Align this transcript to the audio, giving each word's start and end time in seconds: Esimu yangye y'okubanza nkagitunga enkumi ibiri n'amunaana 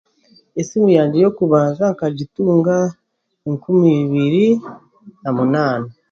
Esimu 0.59 0.87
yangye 0.97 1.17
y'okubanza 1.23 1.85
nkagitunga 1.95 2.75
enkumi 3.49 3.89
ibiri 4.03 4.45
n'amunaana 5.21 5.89